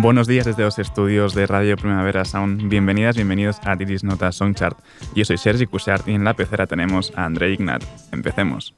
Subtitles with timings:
[0.00, 2.68] Buenos días desde los estudios de Radio Primavera Sound.
[2.68, 4.78] Bienvenidas, bienvenidos a Didis Nota Songchart.
[5.16, 7.82] Yo soy Sergi Cushart y en la pecera tenemos a André Ignat.
[8.12, 8.74] Empecemos.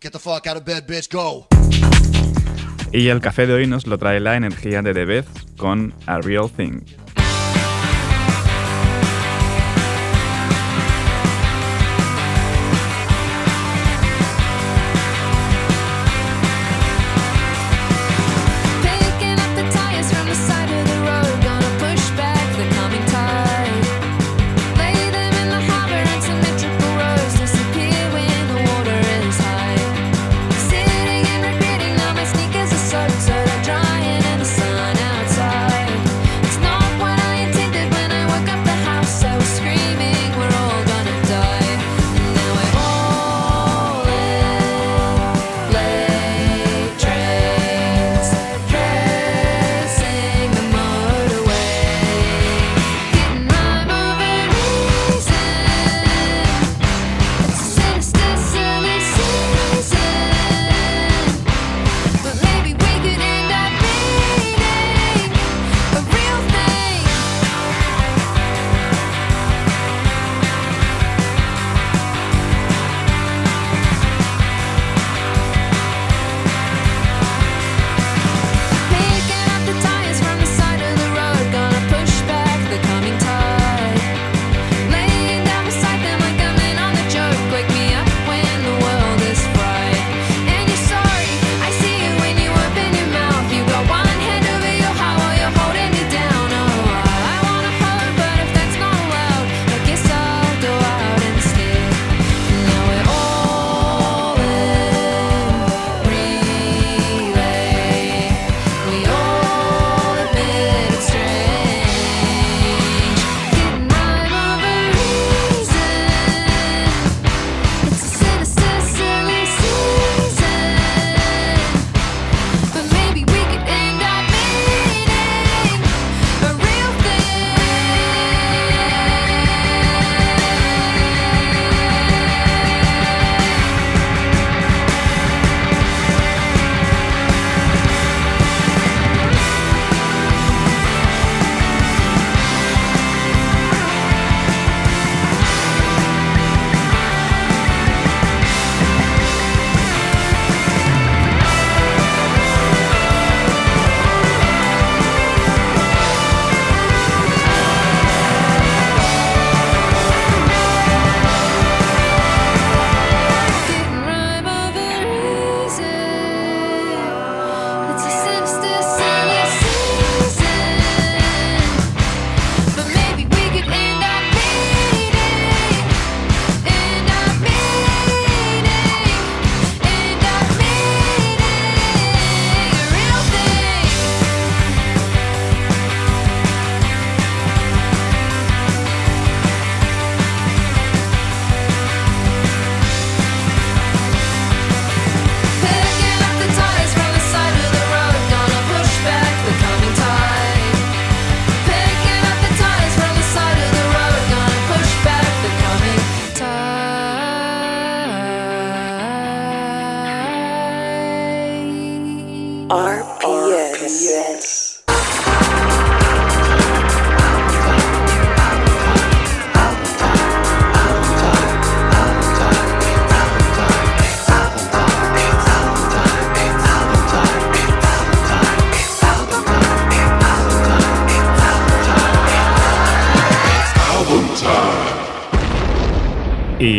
[0.00, 1.46] Get the fuck out of bed, bitch, go.
[2.92, 5.26] Y el café de hoy nos lo trae la energía de Debez
[5.58, 6.80] con A Real Thing.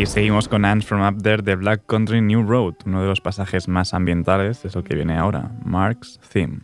[0.09, 3.67] Seguimos con Ants from Up There de Black Country New Road, uno de los pasajes
[3.67, 6.61] más ambientales, es lo que viene ahora, Mark's Theme.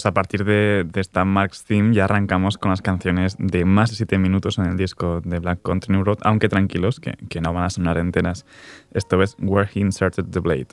[0.00, 3.96] Pues a partir de, esta Mark's Theme ya arrancamos con las canciones de más de
[3.96, 7.52] 7 minutos en el disco de Black Country New Road, aunque tranquilos, que, que no
[7.52, 8.46] van a sonar enteras.
[8.94, 10.68] Esto es Where He Inserted the Blade.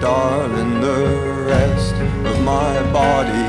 [0.00, 1.00] Darling, the
[1.46, 3.46] rest of my body,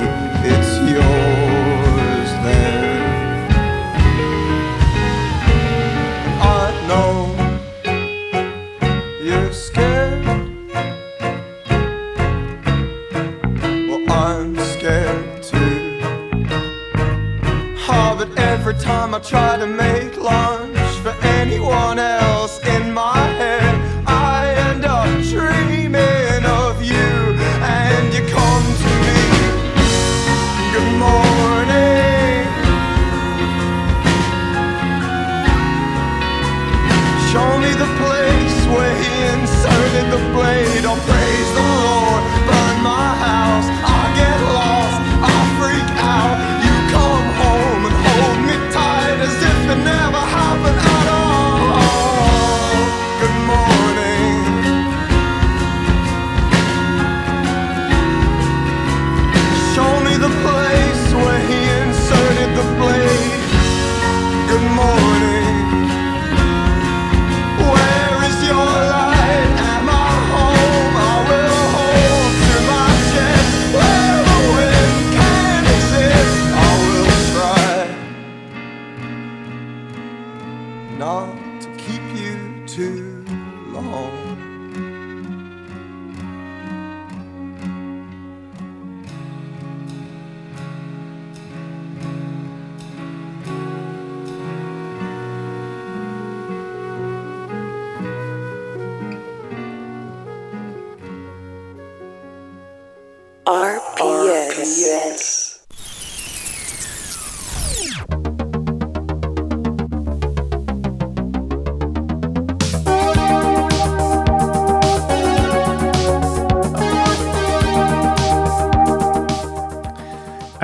[0.54, 3.50] it's yours then.
[6.42, 7.14] I know
[9.24, 10.26] you're scared.
[13.88, 16.00] Well, I'm scared too.
[17.92, 19.68] Oh, but every time I try to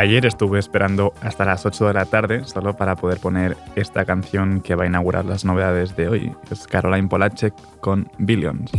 [0.05, 4.61] Ayer estuve esperando hasta las 8 de la tarde solo para poder poner esta canción
[4.61, 6.31] que va a inaugurar las novedades de hoy.
[6.51, 8.71] Es Caroline Polacek con Billions.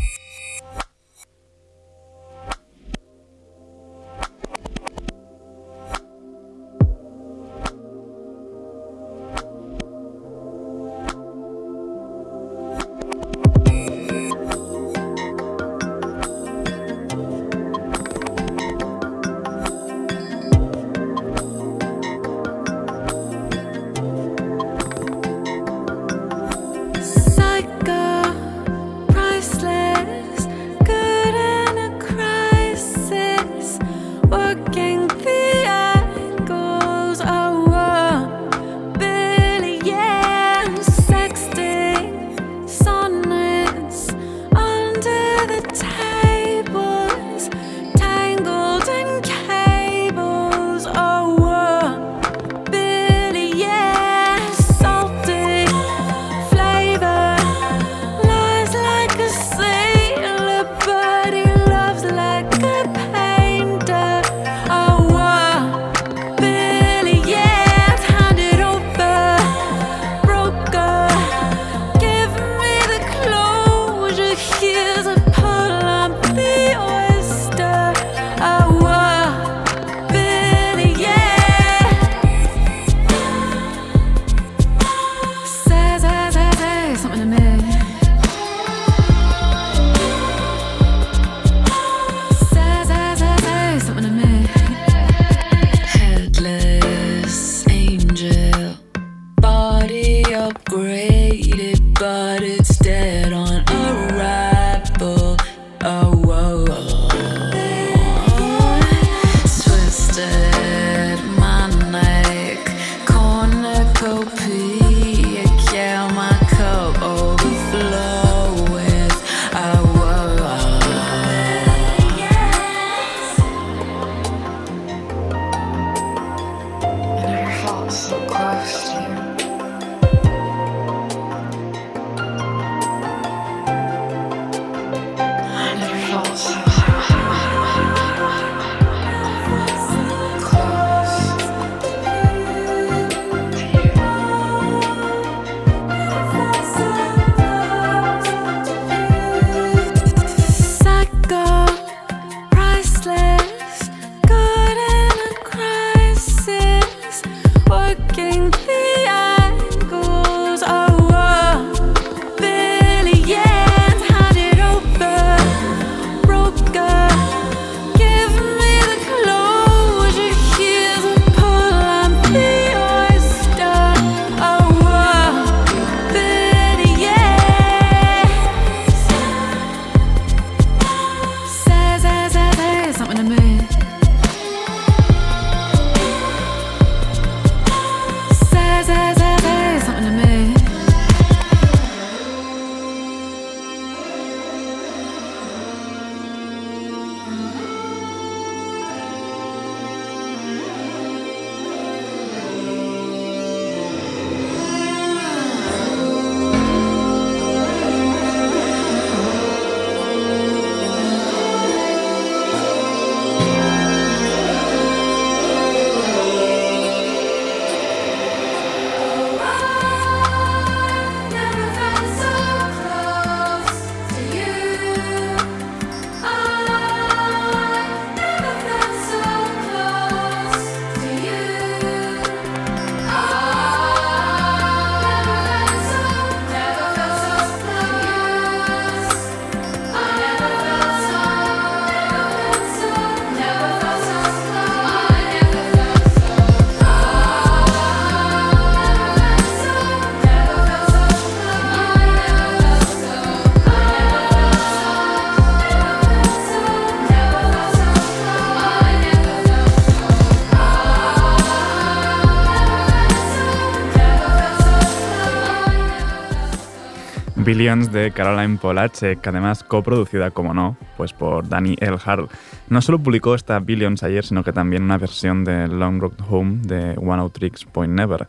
[267.57, 272.29] Billions de Caroline Polachek, que además coproducida, como no, pues por Danny Elhard.
[272.69, 276.59] No solo publicó esta Billions ayer, sino que también una versión de Long Road Home
[276.65, 278.29] de One Out Tricks Point Never.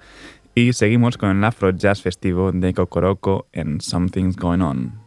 [0.55, 5.06] Y seguimos con el Afro Jazz Festivo de Cocoroco en Something's Going On.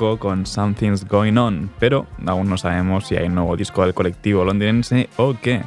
[0.00, 4.44] Con Something's Going On, pero aún no sabemos si hay un nuevo disco del colectivo
[4.44, 5.62] londinense o qué.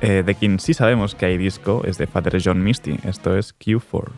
[0.00, 3.54] Eh, de quien sí sabemos que hay disco es de Father John Misty, esto es
[3.58, 4.10] Q4.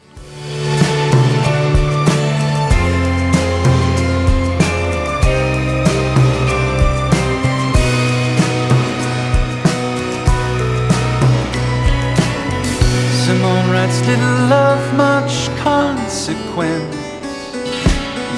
[13.24, 16.95] Simone writes little love, much consequence.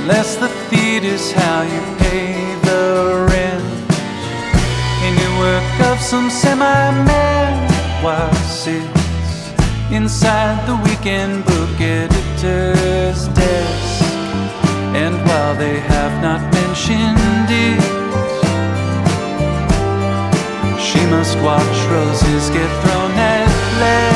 [0.09, 3.63] Less the theater's how you pay the rent.
[5.05, 9.53] In your work of some semi-memoir sits
[9.93, 14.03] inside the weekend book editor's desk.
[14.97, 17.83] And while they have not mentioned it,
[20.81, 23.47] she must watch roses get thrown at
[23.79, 24.08] less.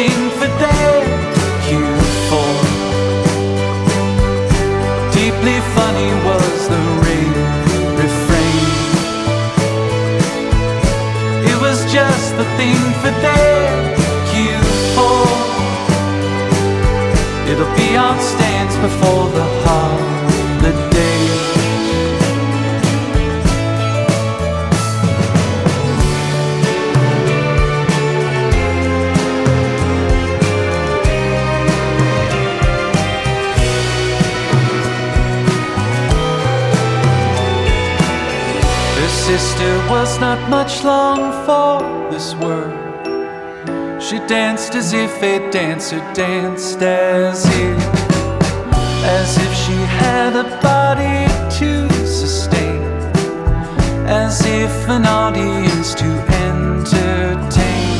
[0.00, 1.02] Just the thing for their
[1.66, 2.56] Q4.
[5.12, 7.34] Deeply funny was the ring
[7.96, 8.66] refrain.
[11.50, 13.60] It was just the thing for their
[14.30, 15.26] Q4.
[17.50, 20.09] It'll be on stands before the holidays.
[39.90, 42.78] Was not much long for this world.
[44.00, 47.78] She danced as if a dancer danced, as if,
[49.18, 51.26] as if she had a body
[51.58, 52.80] to sustain,
[54.06, 56.10] as if an audience to
[56.46, 57.90] entertain.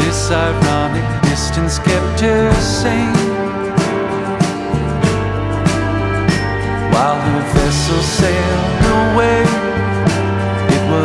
[0.00, 3.12] This ironic distance kept her sane.
[6.92, 9.43] While her vessel sailed away,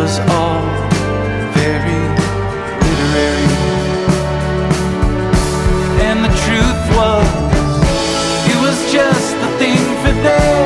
[0.09, 0.61] was all
[1.53, 2.01] very
[2.81, 3.49] literary.
[6.07, 7.29] And the truth was,
[8.51, 10.65] it was just the thing for their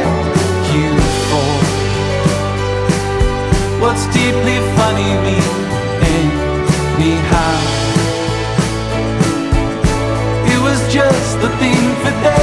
[0.76, 1.52] youthful.
[3.84, 5.38] What's deeply funny me
[6.16, 7.58] anyhow?
[10.54, 12.43] It was just the thing for their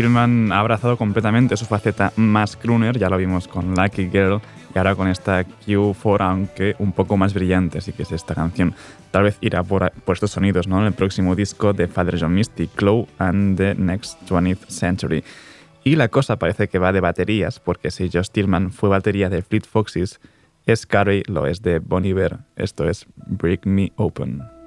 [0.00, 4.40] Tillman ha abrazado completamente su faceta más crooner, ya lo vimos con Lucky Girl
[4.74, 8.74] y ahora con esta Q4, aunque un poco más brillante, así que es esta canción.
[9.10, 10.80] Tal vez irá por, estos sonidos ¿no?
[10.80, 15.22] en el próximo disco de Father John Misty, Chloe and the Next 20th Century.
[15.84, 19.42] Y la cosa parece que va de baterías, porque si Josh Tillman fue batería de
[19.42, 20.18] Fleet Foxes,
[20.74, 22.38] Scary lo es de Bon Iver.
[22.56, 24.59] Esto es Break Me Open.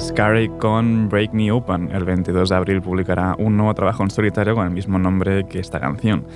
[0.00, 1.90] Scary con Break Me Open.
[1.90, 5.58] El 22 de abril publicará un nuevo trabajo en solitario con el mismo nombre que
[5.58, 6.26] esta canción.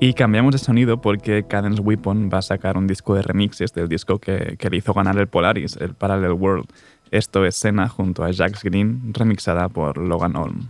[0.00, 3.88] Y cambiamos de sonido porque Cadence Weapon va a sacar un disco de remixes del
[3.88, 6.66] disco que, que le hizo ganar el Polaris, el Parallel World.
[7.10, 10.68] Esto es Sena junto a Jax Green, remixada por Logan Olm.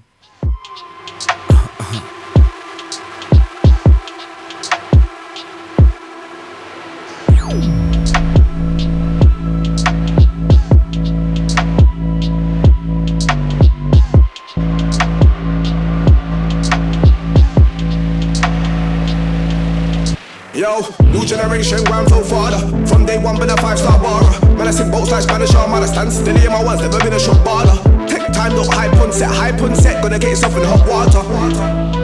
[21.32, 22.60] Generation ground flow father.
[22.86, 24.20] From day one, been a five star bar.
[24.56, 25.86] Man, I sing boats like Spanish armada.
[25.88, 27.76] Stand still in my words, never been a shot baller.
[28.08, 30.02] Take time, look hype on set, hype on set.
[30.02, 31.24] Gonna get yourself in hot water.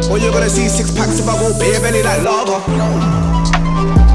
[0.09, 2.57] Or you're gonna see six packs if I go bare belly like lava.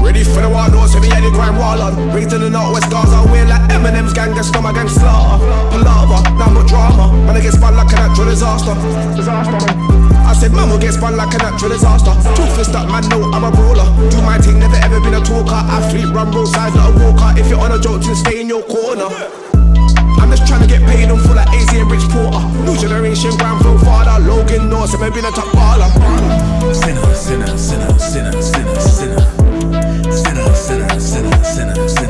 [0.02, 1.94] Ready for the wild north, heavy any crime wall on.
[2.12, 5.44] Raised in the northwest Gaza, we're like Eminem's gang, get stomach gang slaughter.
[5.70, 7.12] Palava, now I'm drama.
[7.24, 10.03] Man, I get spun like a natural disaster.
[10.34, 12.10] I said, man will get spun like a natural disaster.
[12.34, 13.86] Toothless that man, no, I'm a brawler.
[14.10, 15.54] Do my thing, never ever been a talker.
[15.54, 17.38] Athlete, run roadside, not a walker.
[17.38, 19.06] If you're on a joke, then stay in your corner.
[20.18, 22.42] I'm just trying to get paid on full like AZ and Rich Porter.
[22.66, 24.18] New generation, grand flow father.
[24.26, 25.86] Logan North, maybe been a top baller.
[26.74, 28.82] Sinner, sinner, sinner, sinner, sinner.
[28.82, 29.22] Sinner,
[30.10, 32.03] sinner, sinner, sinner, sinner, sinner.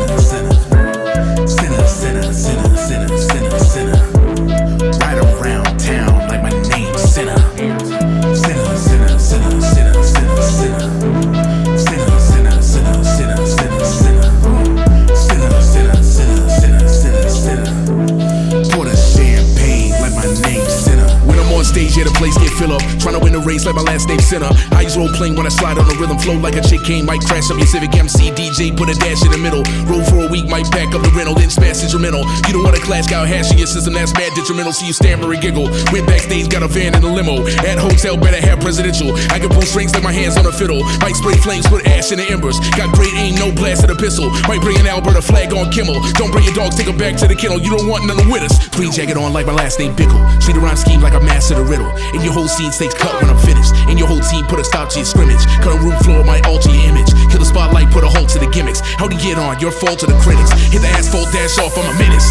[22.25, 22.81] Place get fill up.
[23.05, 24.49] Tryna win the race like my last name Senna.
[24.73, 27.05] I use role playing when I slide on the rhythm, flow like a chick cane,
[27.05, 28.33] might crash up your Civic MC.
[28.33, 29.61] DJ, put a dash in the middle.
[29.85, 32.25] Roll for a week, might pack up the rental, then smash instrumental.
[32.49, 34.73] You don't want a clash guy hashing your system, that's mad detrimental.
[34.73, 35.69] See you stammer and giggle.
[35.93, 37.45] Went backstage, got a van and a limo.
[37.61, 39.13] At hotel, better have presidential.
[39.29, 40.81] I can pull strings like my hands on a fiddle.
[41.05, 42.57] Might spray flames, put ash in the embers.
[42.73, 44.33] Got great aim, no blast at a pistol.
[44.49, 46.01] Might bring an Alberta flag on Kimmel.
[46.17, 47.61] Don't bring your dogs, take them back to the kennel.
[47.61, 48.57] You don't want none with us.
[48.73, 50.25] Green jacket on like my last name Bickle.
[50.41, 51.93] Treat the rhyme scheme like a master the riddle.
[52.15, 53.75] And your whole scene stays cut when I'm finished.
[53.91, 55.43] And your whole team put a stop to your scrimmage.
[55.61, 57.11] Cut a room floor, might alter your image.
[57.29, 58.81] Kill the spotlight, put a halt to the gimmicks.
[58.81, 59.59] How'd you get on?
[59.59, 60.51] Your fault to the critics.
[60.71, 62.31] Hit the asphalt, dash off, I'm a menace.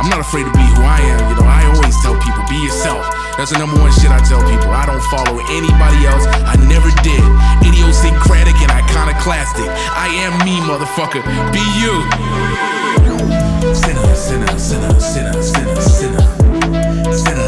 [0.00, 1.48] I'm not afraid to be who I am, you know.
[1.48, 3.04] I always tell people, be yourself.
[3.36, 4.72] That's the number one shit I tell people.
[4.72, 6.24] I don't follow anybody else.
[6.48, 7.20] I never did.
[7.68, 9.68] Idiosyncratic and iconoclastic.
[9.92, 11.20] I am me, motherfucker.
[11.52, 12.00] Be you.
[13.76, 16.24] Sinner, sinner, sinner, sinner, sinner, sinner.
[17.12, 17.45] Sinner,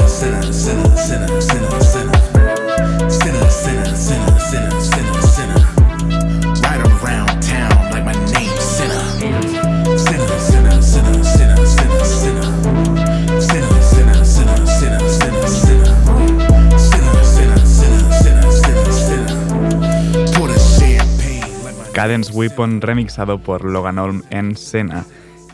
[21.98, 25.04] Cadence Weapon remixado por Logan Olm en Sena.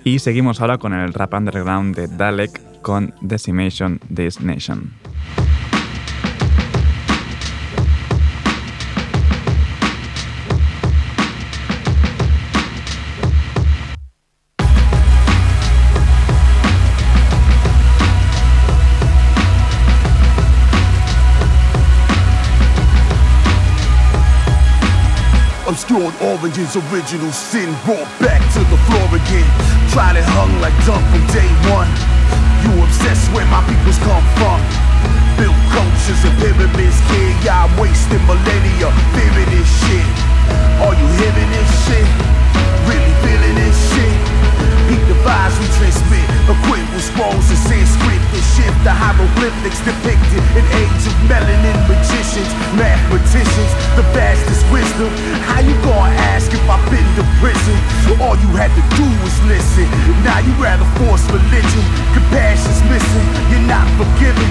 [0.04, 5.03] Y seguimos ahora con el rap underground de Dalek con Decimation This Nation.
[25.94, 29.46] Obscured origins, original sin brought back to the floor again.
[29.94, 31.86] Tried it hung like dunk from day one.
[32.66, 34.58] You obsessed where my peoples come from.
[35.38, 37.34] Built cultures and pyramids, kid.
[37.46, 40.10] Y'all wasting millennia, fearing this shit.
[40.82, 42.08] Are you hearing this shit?
[42.90, 44.13] Really feeling this shit?
[45.24, 46.28] The vibes we transmit.
[46.44, 52.52] Equipped with scrolls and Sanskrit that shift the hieroglyphics depicted in age of melanin magicians,
[52.76, 55.08] mathematicians, the vastest wisdom.
[55.48, 57.72] How you gonna ask if I've been to prison?
[58.20, 59.88] All you had to do was listen.
[60.28, 61.84] Now you rather force religion.
[62.12, 63.24] Compassion's missing.
[63.48, 64.44] You're not forgiven.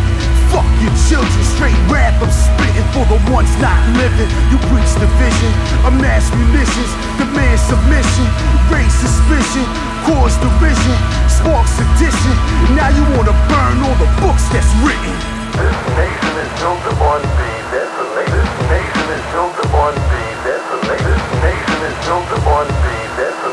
[0.50, 4.30] Fuck your children, straight rap I'm spitting for the ones not living.
[4.50, 5.54] You preach division,
[5.86, 8.26] amass munitions, demand submission,
[8.70, 9.66] raise suspicion,
[10.06, 11.00] cause division,
[11.32, 12.36] spark sedition.
[12.76, 15.16] Now you wanna burn all the books that's written.
[15.56, 17.94] This nation is built upon the latest.
[18.32, 20.68] This nation is built upon the latest.
[21.08, 22.98] This nation is built upon the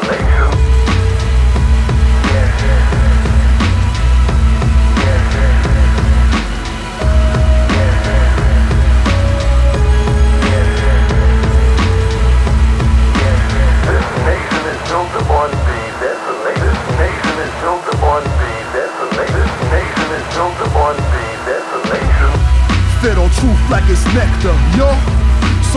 [0.08, 0.29] nation.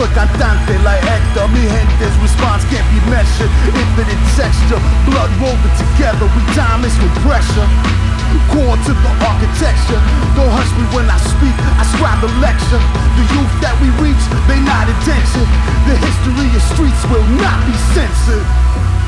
[0.04, 1.48] Soy cantante like Hector.
[1.48, 3.50] Mi gente's response can't be measured.
[3.72, 6.28] Infinite texture, blood woven together.
[6.36, 7.68] We timeless with pressure.
[8.50, 10.00] Core to the architecture.
[10.34, 11.54] Don't hush me when I speak.
[11.78, 12.82] I scribe the lecture.
[13.14, 15.46] The youth that we reach, they not attention.
[15.86, 18.42] The history of streets will not be censored.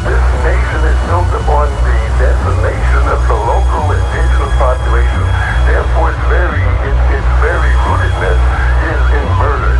[0.06, 5.24] This nation is built upon the decimation of the local indigenous population.
[5.66, 8.40] Therefore, its very, its, its very rootedness
[8.94, 9.76] is in murder.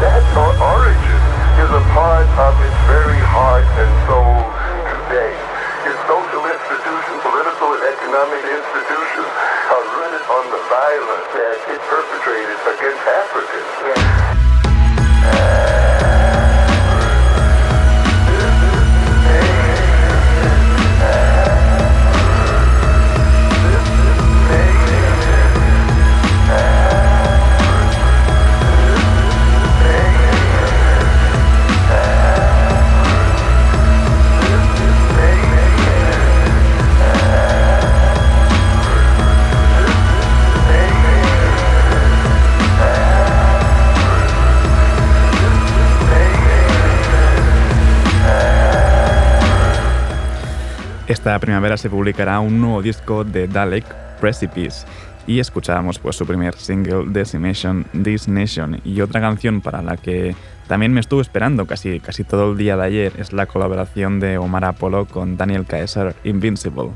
[0.00, 1.20] And that or- origin
[1.60, 4.32] is a part of its very heart and soul
[4.96, 5.28] today.
[5.84, 9.28] Its social institutions, political and economic institutions
[9.68, 13.04] are rooted on the violence that it perpetrated against
[15.68, 15.79] Africans.
[51.20, 53.84] Esta primavera se publicará un nuevo disco de Dalek,
[54.22, 54.86] Precipice,
[55.26, 60.34] y escuchábamos pues su primer single, Decimation, This Nation, y otra canción para la que
[60.66, 64.38] también me estuve esperando casi, casi todo el día de ayer es la colaboración de
[64.38, 66.92] Omar Apollo con Daniel Caesar, Invincible.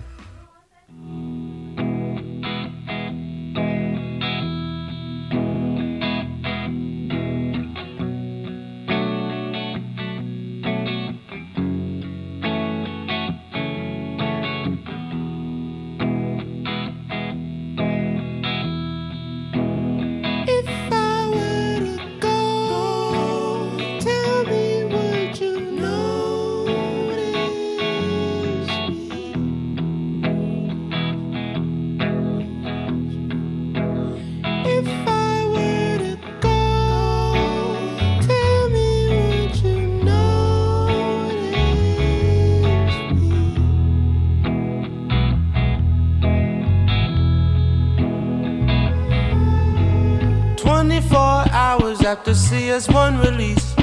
[52.14, 53.74] Hours see CS1 release.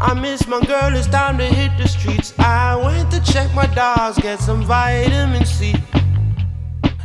[0.00, 2.32] I miss my girl, it's time to hit the streets.
[2.38, 5.74] I went to check my dogs, get some vitamin C.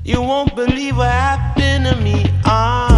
[0.03, 2.23] You won't believe what happened to me.
[2.45, 2.94] Ah.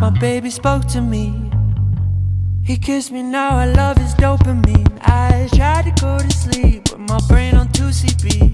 [0.00, 1.50] My baby spoke to me.
[2.64, 4.98] He kissed me, now I love his dopamine.
[5.02, 8.49] I tried to go to sleep with my brain on 2CB.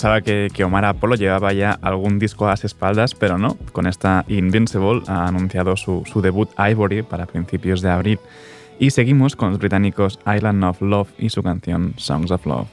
[0.00, 3.58] Pensaba que, Omar Apollo llevaba ya algún disco a las espaldas, pero no.
[3.72, 8.18] Con esta Invincible ha anunciado su, su debut Ivory para principios de abril.
[8.78, 12.68] Y seguimos con los británicos Island of Love y su canción Songs of Love.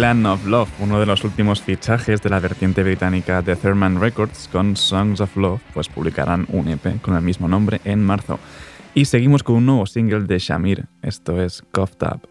[0.00, 4.48] Island of Love, uno de los últimos fichajes de la vertiente británica de Thurman Records
[4.50, 8.38] con Songs of Love, pues publicarán un EP con el mismo nombre en marzo.
[8.94, 12.29] Y seguimos con un nuevo single de Shamir, esto es Coughed Up.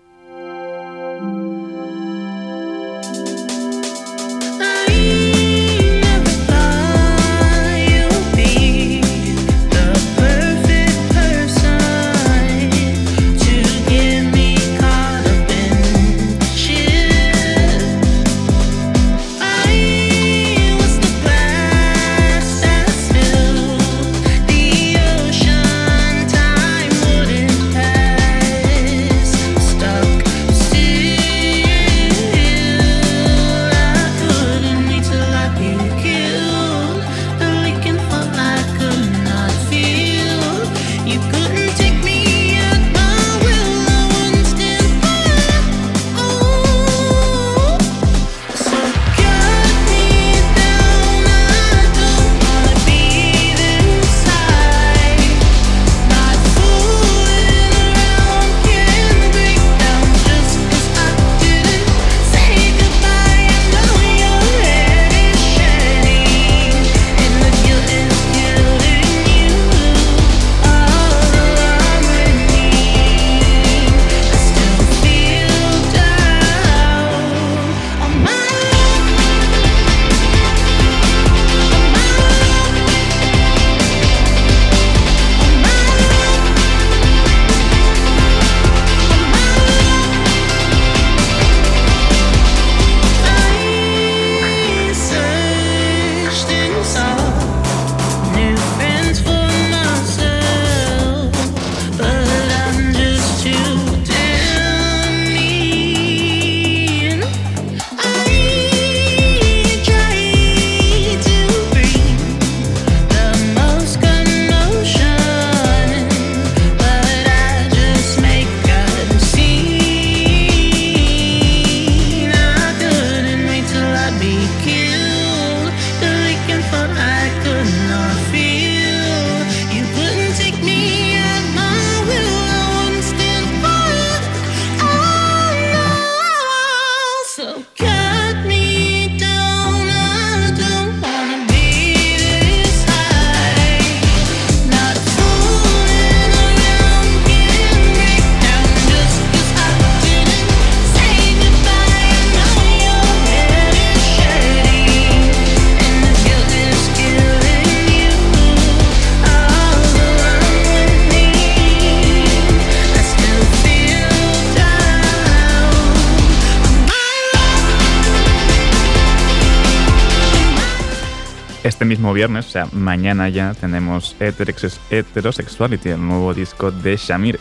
[172.13, 177.39] Viernes, o sea, mañana ya, tenemos Heterosex- Heterosexuality, el nuevo disco de Shamir.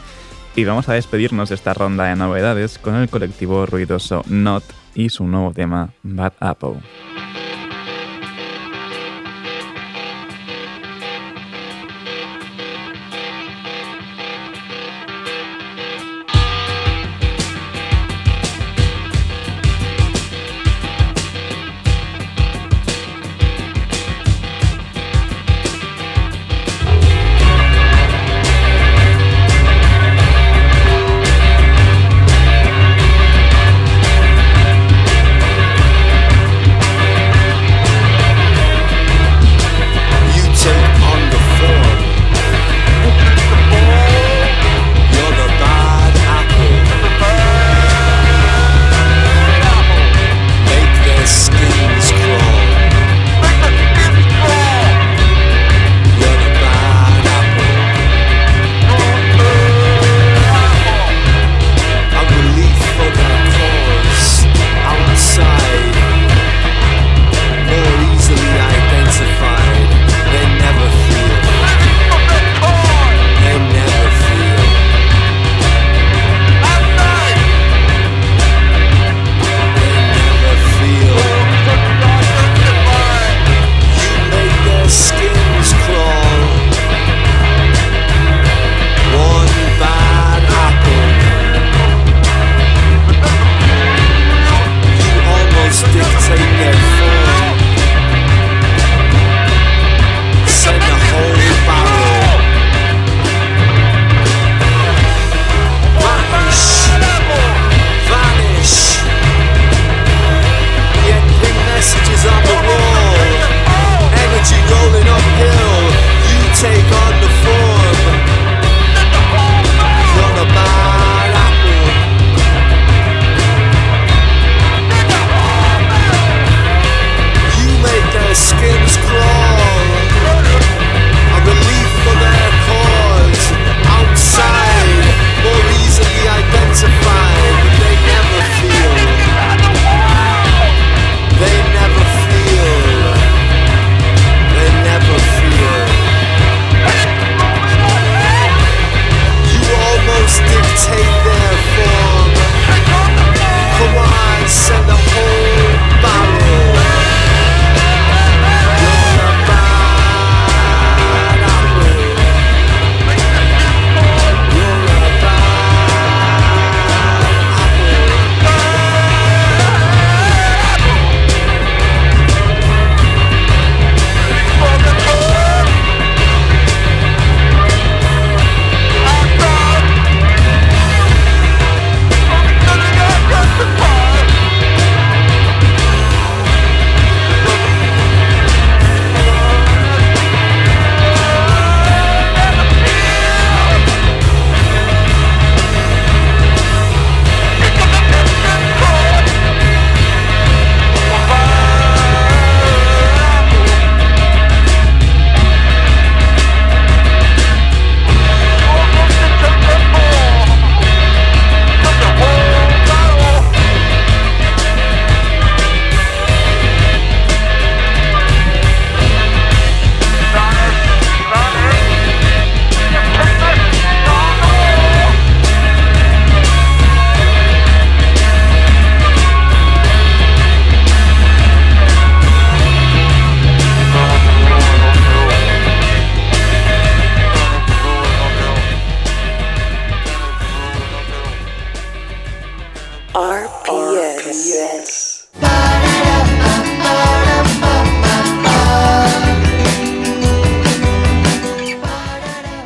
[0.57, 4.65] Y vamos a despedirnos de esta ronda de novedades con el colectivo ruidoso Not
[4.95, 6.81] y su nuevo tema Bad Apple.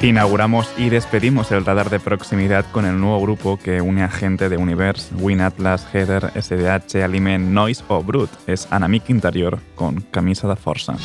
[0.03, 4.49] Inauguramos y despedimos el radar de proximidad con el nuevo grupo que une a gente
[4.49, 8.29] de Universe, Win Atlas, Header, SDH, Aliment, Noise o Brut.
[8.49, 10.97] Es Anamic Interior con Camisa de Forza.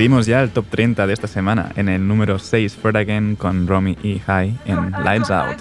[0.00, 3.66] despedimos ya al top 30 de esta semana en el número 6 Fred Again con
[3.66, 4.18] Romy E.
[4.18, 5.58] High en Lights Out.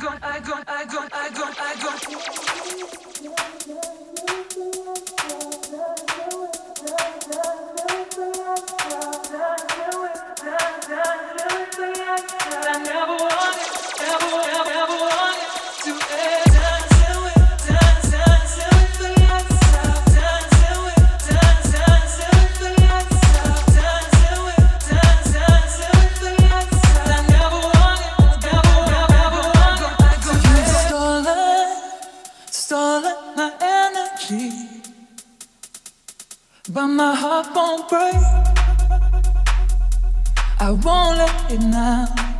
[37.19, 38.15] heart won't break.
[40.61, 42.38] I won't let it now.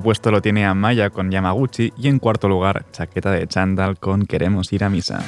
[0.00, 4.72] puesto lo tiene Amaya con Yamaguchi y en cuarto lugar Chaqueta de Chandal con Queremos
[4.72, 5.24] ir a misa.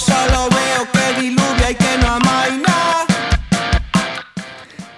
[0.00, 0.82] solo veo
[1.20, 2.18] y que no.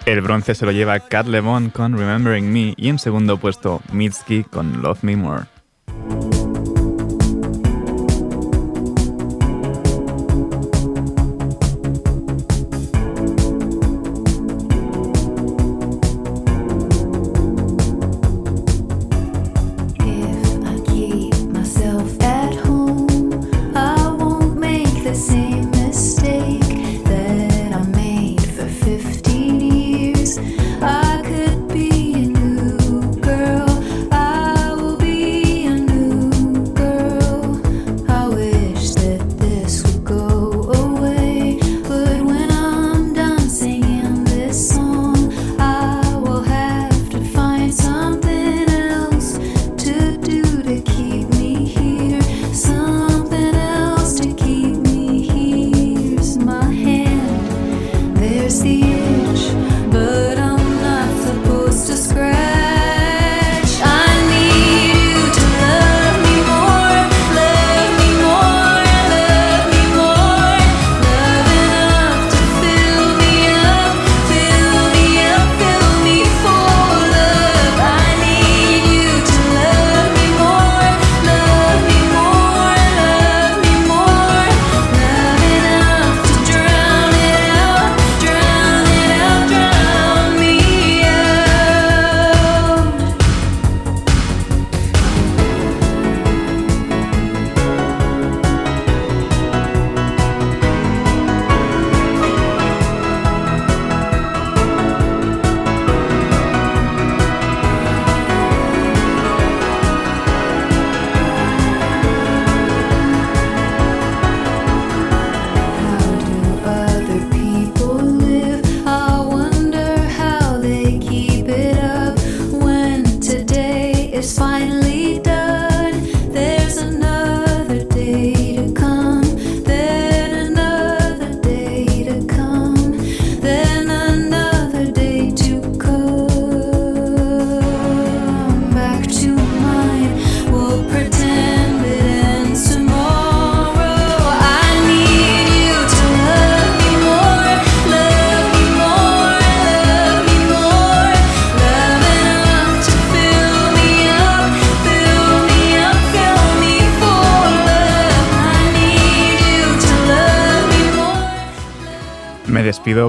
[0.04, 4.44] El bronce se lo lleva Cat Levon con Remembering Me y en segundo puesto Mitski
[4.44, 5.44] con Love Me More.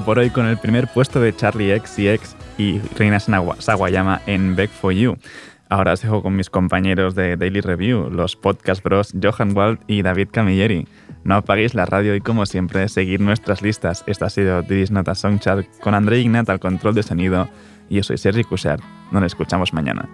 [0.04, 4.94] por hoy con el primer puesto de Charlie XCX y Reina Sawayama en Back for
[4.94, 5.18] You.
[5.70, 10.02] Ahora os dejo con mis compañeros de Daily Review, los podcast bros Johan Wald y
[10.02, 10.88] David Camilleri.
[11.24, 14.04] No apaguéis la radio y, como siempre, seguid nuestras listas.
[14.06, 17.50] Esta ha sido Diris Nota Songchart con André Ignat al control de sonido
[17.90, 18.84] y yo soy Sergi Cushart.
[19.12, 20.08] Nos escuchamos mañana.